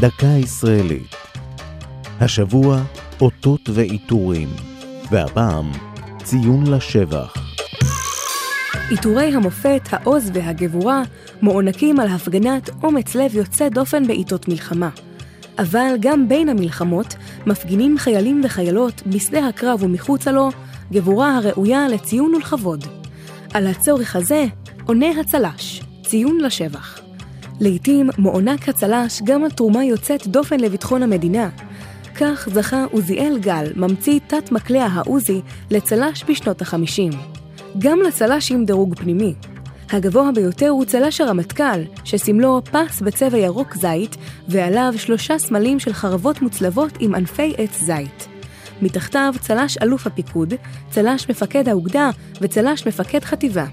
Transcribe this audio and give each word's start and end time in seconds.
דקה 0.00 0.26
ישראלית. 0.26 1.16
השבוע 2.20 2.82
אותות 3.20 3.68
ועיטורים, 3.74 4.48
והפעם 5.10 5.72
ציון 6.22 6.66
לשבח. 6.66 7.34
עיטורי 8.90 9.34
המופת, 9.34 9.80
העוז 9.90 10.30
והגבורה 10.34 11.02
מוענקים 11.42 12.00
על 12.00 12.08
הפגנת 12.08 12.70
אומץ 12.82 13.14
לב 13.14 13.34
יוצא 13.34 13.68
דופן 13.68 14.06
בעיתות 14.06 14.48
מלחמה. 14.48 14.88
אבל 15.58 15.94
גם 16.00 16.28
בין 16.28 16.48
המלחמות 16.48 17.14
מפגינים 17.46 17.98
חיילים 17.98 18.40
וחיילות 18.44 19.02
בשדה 19.06 19.48
הקרב 19.48 19.82
ומחוצה 19.82 20.32
לו 20.32 20.48
גבורה 20.92 21.36
הראויה 21.36 21.88
לציון 21.88 22.34
ולכבוד. 22.34 22.84
על 23.54 23.66
הצורך 23.66 24.16
הזה 24.16 24.44
עונה 24.86 25.20
הצל"ש, 25.20 25.82
ציון 26.02 26.40
לשבח. 26.40 27.07
לעתים 27.60 28.10
מוענק 28.18 28.68
הצל"ש 28.68 29.22
גם 29.24 29.44
על 29.44 29.50
תרומה 29.50 29.84
יוצאת 29.84 30.26
דופן 30.26 30.60
לביטחון 30.60 31.02
המדינה. 31.02 31.48
כך 32.14 32.48
זכה 32.52 32.84
עוזיאל 32.90 33.38
גל, 33.38 33.66
ממציא 33.76 34.20
תת 34.26 34.52
מקלע 34.52 34.86
העוזי, 34.86 35.40
לצל"ש 35.70 36.24
בשנות 36.28 36.62
החמישים. 36.62 37.10
גם 37.78 37.98
לצל"ש 38.06 38.52
עם 38.52 38.64
דירוג 38.64 38.94
פנימי. 38.94 39.34
הגבוה 39.90 40.32
ביותר 40.34 40.68
הוא 40.68 40.84
צל"ש 40.84 41.20
הרמטכ"ל, 41.20 41.82
שסמלו 42.04 42.62
פס 42.64 43.00
בצבע 43.00 43.38
ירוק 43.38 43.74
זית, 43.74 44.16
ועליו 44.48 44.92
שלושה 44.96 45.38
סמלים 45.38 45.78
של 45.78 45.92
חרבות 45.92 46.42
מוצלבות 46.42 46.92
עם 47.00 47.14
ענפי 47.14 47.54
עץ 47.58 47.80
זית. 47.80 48.28
מתחתיו 48.82 49.34
צל"ש 49.40 49.78
אלוף 49.82 50.06
הפיקוד, 50.06 50.54
צל"ש 50.90 51.30
מפקד 51.30 51.68
האוגדה 51.68 52.10
וצל"ש 52.40 52.86
מפקד 52.86 53.24
חטיבה. 53.24 53.64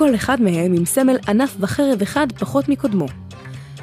כל 0.00 0.14
אחד 0.14 0.42
מהם 0.42 0.72
עם 0.72 0.84
סמל 0.84 1.16
ענף 1.28 1.56
וחרב 1.60 2.02
אחד 2.02 2.26
פחות 2.38 2.68
מקודמו. 2.68 3.06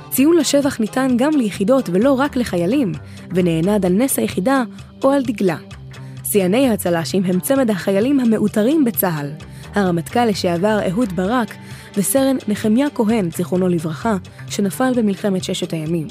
ציון 0.09 0.37
לשבח 0.37 0.79
ניתן 0.79 1.07
גם 1.17 1.31
ליחידות 1.37 1.89
ולא 1.93 2.13
רק 2.13 2.35
לחיילים, 2.35 2.91
ונענד 3.35 3.85
על 3.85 3.93
נס 3.93 4.19
היחידה 4.19 4.63
או 5.03 5.11
על 5.11 5.23
דגלה. 5.23 5.57
שיאני 6.23 6.69
הצל"שים 6.69 7.23
הם 7.25 7.39
צמד 7.39 7.69
החיילים 7.69 8.19
המעוטרים 8.19 8.85
בצה"ל, 8.85 9.31
הרמטכ"ל 9.75 10.25
לשעבר 10.25 10.79
אהוד 10.89 11.15
ברק 11.15 11.53
וסרן 11.97 12.37
נחמיה 12.47 12.87
כהן, 12.95 13.31
זיכרונו 13.31 13.67
לברכה, 13.67 14.17
שנפל 14.49 14.93
במלחמת 14.95 15.43
ששת 15.43 15.73
הימים. 15.73 16.07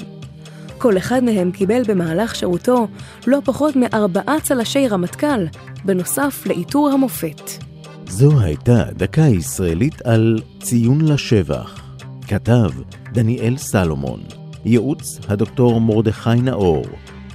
כל 0.77 0.97
אחד 0.97 1.23
מהם 1.23 1.51
קיבל 1.51 1.81
במהלך 1.87 2.35
שירותו 2.35 2.87
לא 3.27 3.39
פחות 3.45 3.75
מארבעה 3.75 4.39
צל"שי 4.43 4.87
רמטכ"ל, 4.87 5.45
בנוסף 5.85 6.45
לעיטור 6.45 6.89
המופת. 6.89 7.66
זו 8.09 8.39
הייתה 8.39 8.83
דקה 8.93 9.21
ישראלית 9.21 10.01
על 10.01 10.41
ציון 10.59 11.01
לשבח. 11.01 11.81
כתב 12.27 12.69
דניאל 13.13 13.57
סלומון, 13.57 14.19
ייעוץ 14.65 15.19
הדוקטור 15.27 15.81
מרדכי 15.81 16.41
נאור, 16.43 16.85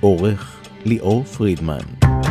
עורך 0.00 0.61
ליאור 0.84 1.25
פרידמן. 1.25 2.22